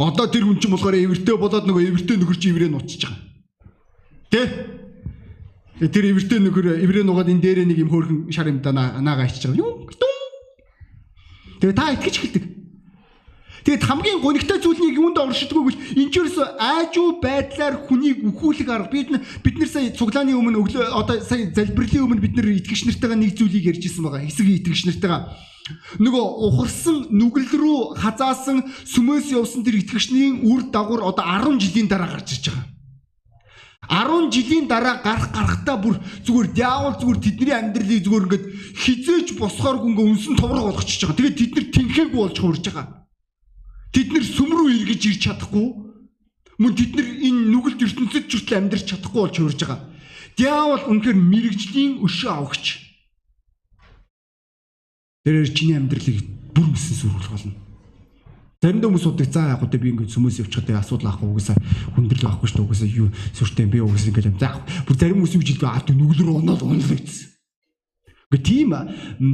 [0.00, 3.20] Одоо тэр хүн чинь болохоор эвэртэй болоод нөгөө эвэртэй нөхөр чи эврээ нуучж байгаа.
[4.32, 4.40] Тэ?
[5.92, 9.44] Тэр эвэртэй нөхөр эврээ нугаад энэ дээрээ нэг юм хөөрхөн шар юм да наагаа ичж
[9.44, 9.76] байгаа.
[11.60, 12.44] Тэгээ та итгэж эхэлдэг.
[13.66, 18.70] Тэгэд хамгийн гонигтай зүйл нэг юунд оршдггүй бол энэ ч ерөөсө айжуу байдлаар хүнийг үхүүлэх
[18.70, 19.10] арга бид
[19.42, 23.34] бид нар сая цуглааны өмнө өглөө одоо сая залбирлын өмнө бид нар итгэгч нартайгаа нэг
[23.34, 24.22] зүйлийг ярьжсэн байгаа.
[24.22, 25.34] Хэсэг итгэгч нартайгаа
[25.98, 32.14] нөгөө ухарсан нүгэл рүү хазаасан сүмөөс явсан тэр итгэгчний үр дагавар одоо 10 жилийн дараа
[32.14, 32.70] гарч ирж байгаа.
[33.90, 38.46] 10 жилийн дараа гарах гарахтаа бүр зүгээр диавол зүгээр тэдний амьдралыг зүгээр ингээд
[38.78, 41.18] хизээж босхоор гүнгээ үнсэн товрог болгочихж байгаа.
[41.18, 43.05] Тэгээд тэд нар тэнхээгүй болж хуурж байгаа.
[43.96, 45.72] Тэд нэр сүм рүү эргэж ирч чадахгүй.
[46.60, 49.80] Мөн тэд нар энэ нүгэлт ертөнцид хүртэл амьдрч чадахгүй болж хуурж байгаа.
[50.36, 52.76] Диавол үнэхээр мэрэгжлийн өшөө авахч.
[55.24, 56.20] Тэрээр чиний амьдралыг
[56.52, 57.56] бүр мэсэн сүрүүлэх болно.
[58.60, 61.56] Заримдаа хүмүүс удаг заа яг гэдэг би ингээд сүмөөс явчихад асуудал авахгүй угаасаа
[61.96, 64.60] хүндрэл авахгүй шүү дээ угаасаа юу сүртэй би угаасаа ингээд юм заах.
[64.84, 67.32] Бүр зарим хүмүүс юу жилдээ аа нүглэр унаад унал гэсэн.
[68.28, 68.70] Ингээд тийм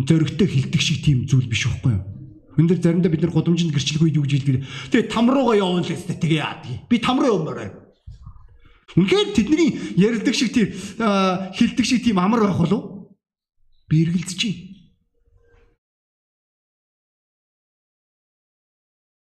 [0.07, 2.22] зөрөгтэй хилдэг шиг тийм зүйл биш байхгүй юу?
[2.57, 4.65] Өндөр заримдаа бид нар гудамжинд гэрчлэх үед юу гэж хэлдэг.
[4.93, 6.21] Тэгээ там руугаа явна л гэсэн.
[6.21, 6.85] Тэгээ яадаг.
[6.89, 7.77] Би там руу явмаар байна.
[8.93, 10.69] Үнэхээр тэдний ярилдаг шиг тийм
[11.57, 13.09] хилдэг шиг тийм амар байх болов
[13.89, 14.59] би эргэлзэж чинь.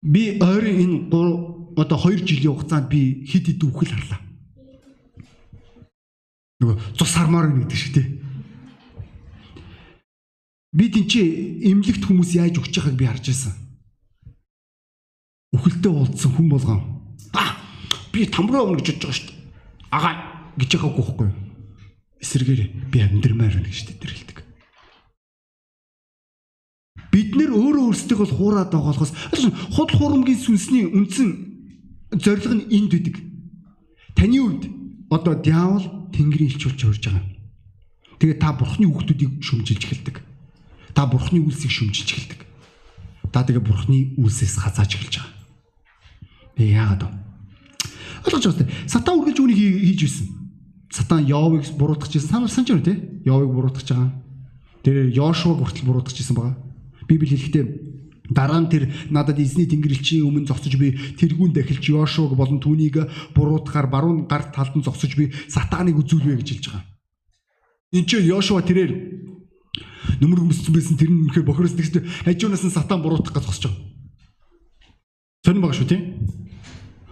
[0.07, 0.97] Би ойрын энэ
[1.75, 4.21] одоо 2 жилийн хугацаанд би хид хид үхэл харлаа.
[6.63, 8.26] Нөгөө цус хармаар гэдэг шиг тийм
[10.75, 13.55] Би тэнцээ эмнэлэгт хүмүүс яаж өгч байгааг би харж байсан.
[15.55, 16.81] Үхэлтэй уулзсан хүн болгон.
[17.31, 17.55] Аа
[18.11, 19.39] би тамруу өмнө гэж бодож байгаа шүү дээ.
[19.95, 20.13] Агаа
[20.59, 21.29] гэж яхаагүй байхгүй?
[22.19, 24.37] Эсэргээр би амьдрмаар байна гэж тэр хэлдэг.
[27.15, 29.15] Бид нэр өөрөө өөрсдийгөө хуураад байгаа болохоос
[29.71, 31.29] худал хуурмгийн сүнсний үндсэн
[32.11, 33.15] зорилго нь энд үүдэг.
[34.19, 34.67] Таны үед
[35.07, 37.23] одоо диавол тэнгэрийн илч болж орж байгаа.
[38.19, 40.26] Тэгээ та бурхны хүүхдүүдийг шүмжилж эхэлдэг
[40.97, 42.41] та бурхны үлсийг шүмжилж эхэлдэг.
[43.29, 45.37] Та тэгээ бурхны үлсээс хазааж эхэлж байгаа.
[46.57, 47.09] Би яагаад вэ?
[48.25, 48.73] Ойлгож байна.
[48.89, 50.25] Сатан үргэлж үүнийг хийж байсан.
[50.89, 52.97] Сатан Йовыг буруутгах гэсэн санаа санаж байна тий?
[53.29, 54.09] Йовыг буруутгах байгаа.
[54.81, 56.57] Тэр Йошуаг хүртэл буруутгах гэсэн байгаа.
[57.05, 57.65] Библи хэлэхдээ
[58.33, 63.05] дараа нь тэр надад эзний тэнгэрлэгчийн өмнө зогсож би тэргүүн дахилж Йошуаг болон түүнийг
[63.37, 66.83] буруутгахаар баруун гар талд нь зогсож би сатаныг үзүүлвэ гэж хэлж байгаа.
[67.93, 69.16] Энд чинь Йошуа тэрээр
[70.21, 73.81] Нөмөр өмссөн байсан тэр нь үнэхээр бохороос нэгсдэ хажуунаас нь сатан буруутгах гэж зогсож байгаа.
[75.45, 76.03] Сонир байгаа шүү тийм.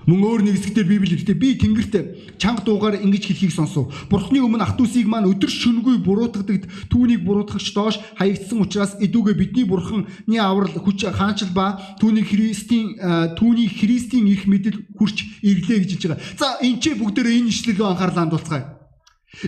[0.06, 3.90] Мөн өөр нэг хэсгээр Библи хэлдэг би Тэнгэрт чанга дуугаар ингэж хэлхийг сонсов.
[4.06, 9.34] Бурхны өмнө ах トゥ усыг маань өдөр шөнөгүй буруутгадаг түүнийг буруутгагч доош хаягдсан учраас эдүүгээ
[9.34, 10.06] бидний бурханы
[10.38, 13.02] аврал хүч хаанчл ба түүний Христийн
[13.34, 16.22] түүний Христийн их мэдэл хүрч ирлээ гэж хэлж байгаа.
[16.38, 18.66] За энэ ч бүгдээрээ энэ ишлэгээ анхаарлаа хандуулцгаая.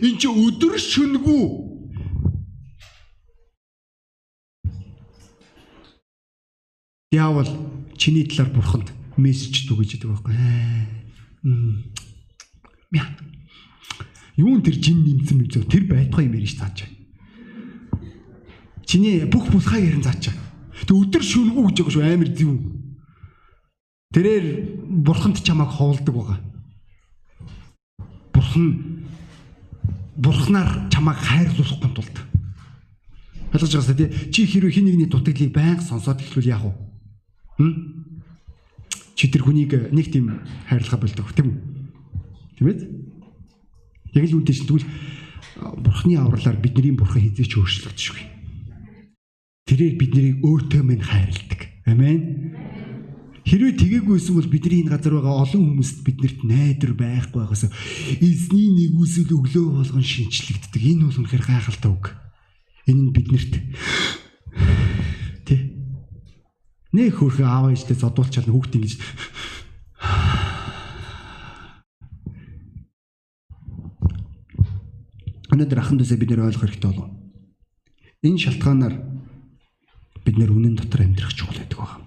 [0.02, 1.77] Энэ ч өдөр шөнөгүй
[7.12, 7.48] Диавол
[7.96, 10.36] чиний талаар бурханд мессеж түгэж байгаа байхгүй.
[12.92, 13.04] Мя.
[14.36, 16.84] Юун тэр жин нэмсэн мэт тэр байтугай юм яриш цааж.
[18.84, 20.36] Чиний бүх булхаа ярин цааж.
[20.84, 22.52] Тэг өдөр шүнгүү гэж байгаа шүү амар зэв.
[24.12, 24.46] Тэрээр
[25.08, 26.40] бурханд чамайг ховолдог байгаа.
[28.36, 28.68] Бурхан
[30.20, 32.18] бурхнаар чамайг хайрлуулахгүй тулд.
[33.56, 36.87] Ойлгож байгаасаа тий чи хэрвээ хин нэгний дутагдлыг байнга сонсоод эхлүүл яах вэ?
[37.58, 41.58] Чи тэр хүнийг нэг тийм хайрлахаа болдог тийм үү?
[42.62, 42.78] Тийм ээ?
[44.14, 44.86] Яг л үүнтэй чинь тэгвэл
[45.82, 48.18] бурхны авралаар бидний бурхан хизээч өөрчлөгдөж шүү.
[49.66, 51.62] Тэрээр биднийг өөртөө мэн хайрладаг.
[51.90, 52.54] Амен.
[53.42, 57.66] Хэрвээ тгээгүйсэн бол бидний энэ газар байгаа олон хүмүүст биднэрт найдвар байхгүй байгаас
[58.22, 60.84] эзний нэгүсэл өглөө болгон шинчлэгддэг.
[60.84, 62.06] Энэ бол үнэхээр гайхалтай үг.
[62.86, 63.54] Энэ нь биднэрт
[65.48, 65.60] тий
[67.08, 69.00] Нэг хөрхөө аав ээжтэй зодуулчаад хүүхд ингэж
[75.56, 77.08] Өнөөдөр ахын дүүсээ бид нэр ойлгох хэрэгтэй болов.
[78.28, 78.96] Энэ шалтгаанаар
[80.20, 82.04] бид нэр үнэн дотор амьдрах чухал байдаг байна.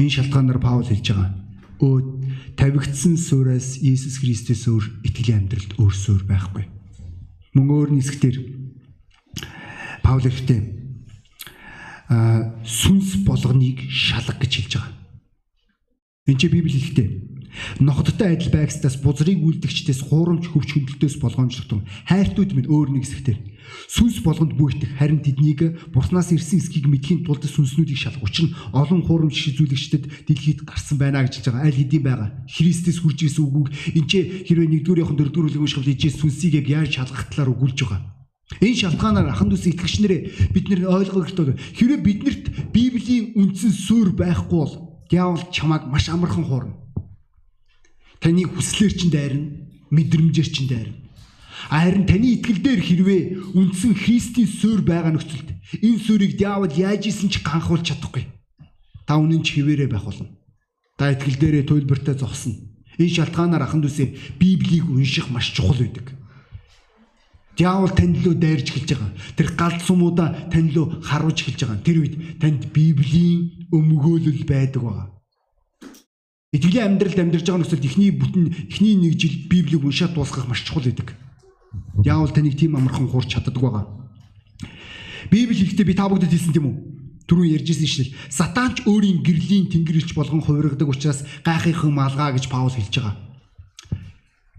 [0.00, 1.36] Энэ шалтгаанаар Паул хэлж байгаа.
[1.84, 2.00] Өө
[2.56, 6.64] тавигдсан суураас Иесус Христос өөр итгэлийн амьдралд өөрсөөр байхгүй.
[7.52, 8.40] Мөн өөр нисгтэр
[10.00, 10.83] Паул ихтэй
[12.64, 14.92] сүнс болгоныг шалга гэж хэлж байгаа.
[16.26, 17.08] Энд чи Библи хэлэхдээ
[17.80, 23.38] ноходтой адил байгстаас бузрыг үлдэгчдээс хуурамч хөвч хөндлөлтөөс болгоомжлогдсон хайртууд минь өөр нэг хэсэгтэр
[23.88, 29.04] сүнс болгонд бүйтэх харин тэднийг бурхнаас ирсэн эсхийг мэдхийн тулд сүнснүүдийг шалгах учир нь олон
[29.06, 31.66] хуурамч шизүүлэгчдэд дэлхийд гарсан байна гэж хэлж байгаа.
[31.68, 32.28] Аль хэдийн байгаа?
[32.50, 34.12] Христэс хүрж исэн үгүйг энэ ч
[34.48, 38.23] хэрвээ 1-р явахын 4-р бүлгийн уншихад ижээ сүнсийг яг яаж шалгах талаар өгүүлж байгаа
[38.60, 40.20] Энэ шалтгаанаар ахан дүүс итгэгч нарээ
[40.52, 41.56] бид нэр ойлгох хэрэгтэй.
[41.80, 42.44] Хэрэв биднэрт
[42.76, 44.74] Библийн үндсэн суурь байхгүй бол
[45.08, 46.76] диавол чамайг маш амархан хуурна.
[48.20, 49.48] Таны хүслээр чинь дайрна,
[49.90, 50.96] мэдрэмжээр чинь дайрна.
[51.72, 53.22] Харин таны итгэл дээр хэрвээ
[53.56, 55.48] үндсэн Христийн суурь байгаа нөхцөлд
[55.80, 58.28] энэ суурийг диавол яаж исэн ч ганхуулж чадахгүй.
[59.08, 60.28] Та үнэн ч хിവэрэ байх болно.
[61.00, 62.60] Та итгэл дээрээ туйлбартай зогсно.
[63.00, 66.12] Энэ шалтгаанаар ахан дүүсээ Библийг унших маш чухал байдаг.
[67.56, 69.12] Диавол тань лөө дайрж эхэлж байгаа.
[69.38, 71.84] Тэр галт сумуудаа тань лөө харуулж эхэлж байгаа.
[71.86, 75.06] Тэр үед танд Библийн өмгөөлөл байдаг байгаа.
[76.50, 80.82] Итгэлийн амьдралд амьдарч байгаа нөхцөлд эхний бүтэн эхний нэг жил Библийг уншаад дуусгах маш чухал
[80.82, 81.14] байдаг.
[82.02, 83.86] Диавол таныг тийм амархан хуурч чаддаг байгаа.
[85.30, 86.76] Библи хэлэхдээ би та бүгдэд хэлсэн тийм үү?
[87.26, 88.14] Түрүүн ярьжсэн шил.
[88.28, 93.16] Сатанч өөрийн гэрлийн тэнгэрэлч болгон хувиргадаг учраас гайхынхан малгай гэж Паул хэлж байгаа.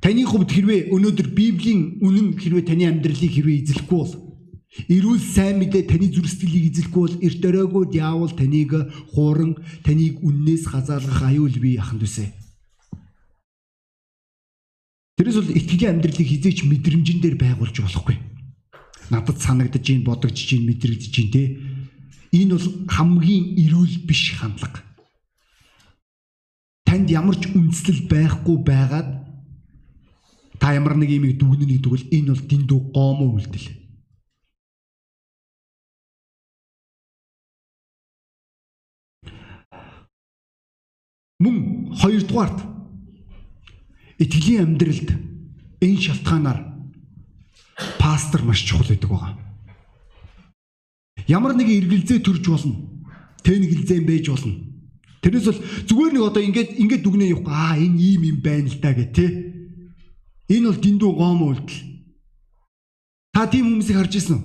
[0.06, 4.14] Таны хувьд хэрвээ өнөөдөр Библийн үнэн хэрвээ таны амьдралыг хэрвээ эзлэхгүй бол
[4.86, 8.72] эрүүл сайн мэдээ таны зүрх сэтгэлийг эзлэхгүй бол эрт өрөөгөө диавол таныг
[9.18, 12.30] хууран таныг үннээс хазаалгах аюул бий аханд үсэ.
[15.18, 18.22] Тэрээс бол итгэлийн амьдралыг хизээч мэдрэмжэн дээр байгуулж болохгүй.
[19.10, 21.44] Надад санагдаж ийн бодогдож ийн мэдрэгдэж ийн те.
[22.30, 24.86] Энэ бол хамгийн эрүүл биш хандлага.
[26.86, 29.25] Танд ямар ч үндслэл байхгүй байгаад
[30.60, 33.68] Та ямар нэг имийг дүгнэнэ гэдэг бол энэ бол дэндүү гомоо үйлдэл.
[41.44, 41.56] Мөн
[42.00, 42.60] хоёрдугаарт
[44.24, 45.10] итгэлийн амьдралд
[45.84, 46.60] энэ шалтгаанаар
[48.00, 49.34] пастор маш чухал байдаг байгаа.
[51.28, 52.76] Ямар нэгэн эргэлзээ төрж болно.
[53.44, 54.56] Тэнэгэлзээ байж болно.
[55.20, 58.80] Тэрнээс бол зүгээр нэг одоо ингээд ингээд дүгнээ явах аа энэ ийм юм байна л
[58.80, 59.30] да гэх тээ
[60.50, 61.82] Энэ бол дэндүү гом үйлдэл.
[63.34, 64.44] Та тийм хүмүүсийг харж ирсэн үү?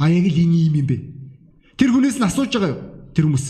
[0.00, 0.96] А яг л энэ юм юм бэ.
[1.76, 2.80] Тэр хүнээс нь асууж байгаа юу?
[3.12, 3.46] Тэр хүмүүс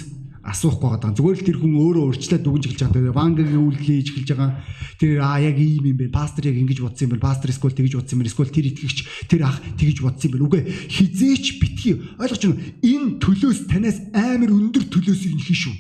[0.46, 1.14] асуухгүй байгаа.
[1.14, 3.18] Зүгээр л тэр хүн өөрөө өөрчлөөд дүгнж эхэлж байгаа.
[3.18, 4.50] Вангагийн үйлдэл хийж эхэлж байгаа.
[4.98, 6.14] Тэр а яг ийм юм бэ.
[6.14, 7.26] Пастор яг ингэж бодсон юм байна.
[7.26, 8.34] Пастор скол тэгэж бодсон юм байна.
[8.34, 10.46] Скол тэр итгэгч тэр ах тэгэж бодсон юм байна.
[10.46, 11.94] Үгүй хизээч битгий.
[12.18, 12.62] Ойлгож байна уу?
[12.82, 15.76] Энэ төлөөс танаас амар өндөр төлөөсийг нөхөн шүү.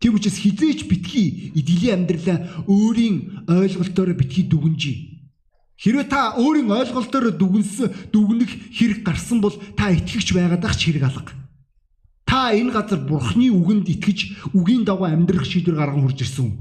[0.00, 5.19] Тийм учраас хизээч битгий эдгэлийн амьдралаа өөрийн ойлголтоор битгий дүгнжий.
[5.80, 11.08] Хэрвээ та өөрийн ойлголтоор дүгнсэн дүгнэх хэрэг гарсан бол та итгэгч байгаад ах ч хэрэг
[11.08, 11.32] алга.
[12.28, 16.52] Та энэ газар бурхны үгэнд итгэж үгийн дагуу амьдрах шийдвэр гарган хурж ирсэн.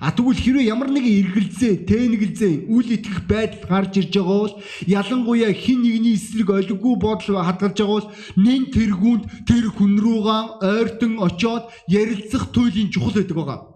[0.00, 4.54] А тэгвэл хэрвээ ямар нэгэн эргэлзээ, тэнэгэлзээ, үл итгэх байдал гарч ирж байгаа бол
[4.88, 11.14] ялангуяа хин нэгний эсрэг олиггүй бодол хадгалж байгаа бол нэн тэргүүнд тэр хүн рүүгээ ойртон
[11.22, 13.73] очоод ярилцах туйлын чухал байдаг байгаа.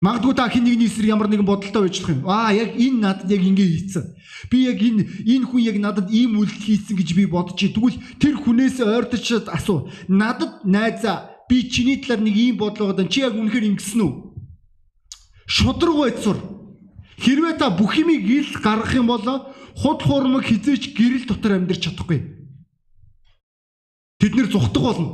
[0.00, 2.24] Магадгүй та хин нэгний эсрэг ямар нэгэн бодолтой байж болох юм.
[2.24, 4.04] Аа яг энэ надад яг ингэ хийцэн.
[4.48, 7.60] Би яг энэ энэ хүн яг надад ийм үйлдэл хийцэн гэж би бодож.
[7.60, 9.92] Тэгвэл тэр хүнээс ойртож асуу.
[10.08, 13.12] Надад найзаа би чиний талаар нэг ийм бодол байгаа.
[13.12, 14.30] Чи яг үнэхээр ингэсэн үү?
[15.50, 16.36] шудраг байцур.
[17.18, 22.20] Хэрвээ та бүх юмыг ил гаргах юм бол худ хуурмаг хизээч гэрэл дотор амьдрч чадахгүй.
[24.22, 25.08] Тэд нэр зүхтах болно.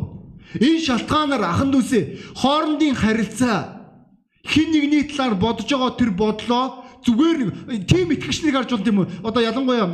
[0.61, 3.76] Энэ шалтгаанаар ахан дүүсээ хоорондын харилцаа
[4.47, 9.07] хин нэгний талаар бодож байгаа тэр бодлоо зүгээр тийм итгэгчнийг харж бол тийм үү.
[9.23, 9.87] Одоо ялангуяа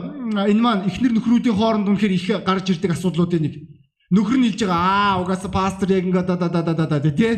[0.48, 3.54] энэ маань эхнэр нөхрүүдийн хооронд үнэхээр их гарч ирдэг асуудлуудын нэг.
[4.12, 7.32] Нөхөр нь хэлж байгаа аа угаасаа пастор яг ингээ да да да да да тий?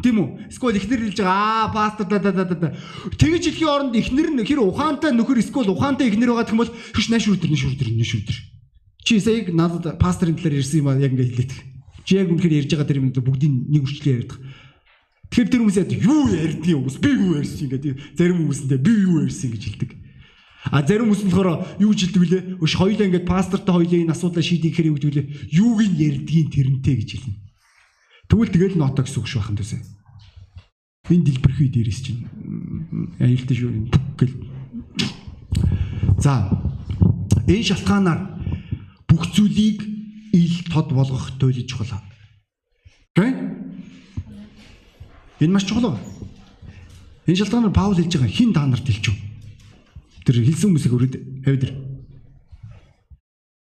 [0.00, 0.28] Тийм үү?
[0.48, 2.72] Эсвэл эхнэр хэлж байгаа аа пастор да да да да
[3.20, 6.72] тэгэж хэлхийн оронд эхнэр нь хэр ухаантай нөхөр эсвэл ухаантай эхнэр байгаа гэх юм бол
[6.72, 8.36] хөш нааш өдөр нэш өдөр
[9.04, 11.52] чи сая надад пасторын талаар ирсэн юм аа яг ингээ хэлээд.
[12.08, 14.32] Чи яг үнэхээр ярьж байгаа тэр юм бүгдийн нэг үрчлээ яриад
[15.34, 19.26] Тэгэхээр тэр хүмүүс яд юу ярьдгийг хүмүүс би юу ярьсан гэдэг зарим хүмүүсэндээ би юу
[19.26, 19.90] ярьсан гэж хэлдэг
[20.70, 21.48] А зарим хүмүүс болохоор
[21.82, 22.42] юу гэж хэлдэг вүлээ?
[22.62, 25.26] Өш хоёлаа ингээд пастортай хоёлаа энэ асуудлаа шийдэх хэрэг гэдэг вүлээ?
[25.52, 27.36] Юуг нь ярдгийн тэрнтэй гэж хэлнэ.
[28.32, 29.82] Тэгвэл тэгэл ноото гэсэн үг шүү хахын төсөө.
[31.12, 32.22] Энэ дэлбэрхий дээрээс чинь
[33.20, 33.70] аюултай шүү
[34.16, 34.36] гэл.
[36.16, 36.48] За
[37.44, 38.20] энэ шалтгаанаар
[39.04, 39.84] бүх зүйлийг
[40.32, 42.00] ил тод болгох туйлж чухал.
[43.12, 43.63] Окей?
[45.40, 45.98] Энэ маш чухал.
[47.26, 49.16] Энэ шалтгаанаар Паул хэлж байгаа хин та нарт үү?
[50.24, 51.14] Тэр хэлсэн хүмүүсийг өрөөд
[51.48, 51.64] авид.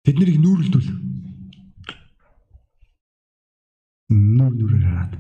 [0.05, 0.91] Тэд нарыг нүүрэлдүүл.
[4.15, 5.15] Нуур нүрээр хараад.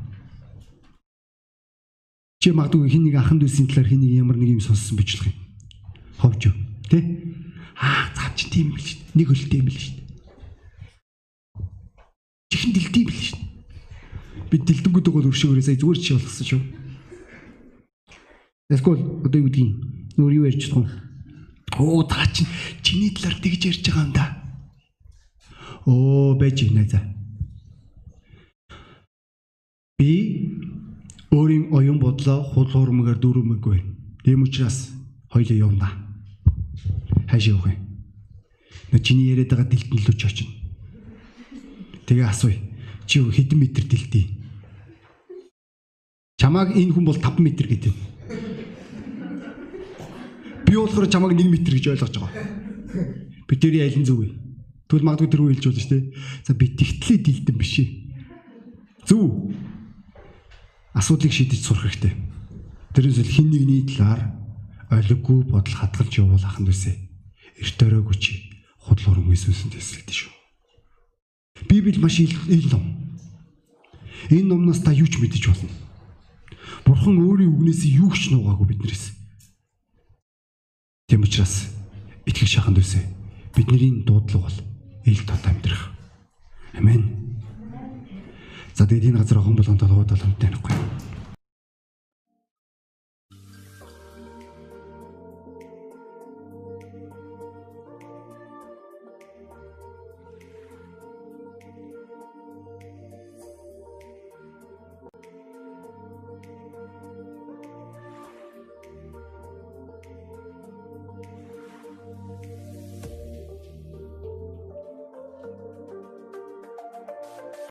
[2.38, 5.34] Чи магадгүй хин нэг ахын дүүсийн талаар хин нэг ямар нэг юм сонссон бичлэг юм.
[6.22, 6.54] Ховж?
[6.86, 7.02] Тэ?
[7.74, 9.18] Аа, цаа чи тийм бил шүү дээ.
[9.18, 10.06] Нэг хөлтэй юм бил шүү дээ.
[12.54, 13.45] Чихэн дэлдэм бил шүү дээ.
[14.50, 16.62] Би дэлдэнгүүд бол өршөөгөө сая зүгээр чи болгосон шүү.
[18.70, 19.70] Эсвэл одоо юу гэдгийг
[20.18, 21.06] нөр юу ярьж чадах вэ?
[21.78, 22.50] Оо та чинь
[22.82, 24.26] чиний талаар тэгж ярьж байгаа юм да.
[25.86, 27.02] Оо байж гинэ за.
[29.98, 30.10] Би
[31.30, 33.78] өөрийн оюун бодлоо хул хуурмгаар дүүрмэггүй.
[34.24, 34.90] Тийм учраас
[35.30, 35.90] хоёлоо явна.
[37.30, 37.82] Хайш явах юм.
[38.92, 40.52] Нэ чиний яриад байгаа дэлтэн лүү ч очино.
[42.06, 42.58] Тэгээ асууя.
[43.06, 44.35] Чи хэдэн метр дэлтий?
[46.36, 47.94] Чамааг энэ хүн бол 5 метр гэдэг.
[50.68, 52.44] Би болохоор чамайг 1 м гэж ойлгож байгаа.
[53.48, 54.28] Би тэрийн алин зүг вэ?
[54.84, 56.04] Тэгвэл магадгүй тэр үе хэлж болно шүү дээ.
[56.44, 57.88] За би тэгтлээ дилдэн биш ээ.
[59.08, 59.48] Зүв.
[60.92, 62.12] Асуудлыг шийдэж сурах хэрэгтэй.
[62.92, 64.36] Тэрээс л хин нэгний талаар
[64.92, 66.96] олиггүй бодол хадгалж явуул ахын дүүсээ.
[67.64, 68.52] Эрт өрөөгүй чи
[68.84, 70.32] худал уран Иесусын төсөлдөө шүү.
[71.64, 72.36] Библи маш ил
[72.68, 72.84] ном.
[74.28, 75.85] Энэ номноос та юу ч мэдэж болно.
[76.86, 79.10] Бурхан өөрийн үгнээс юу ч нугаагүй биднээс.
[81.10, 81.74] Тийм учраас
[82.22, 83.02] итгэж шахан дүүсэ
[83.58, 84.58] бидний дуудлага бол
[85.02, 85.90] ил тод амьдрах.
[86.78, 87.34] Амен.
[88.74, 90.74] За тэгээд энэ газар хон болгон толгойд бол хамттай нэхгүй.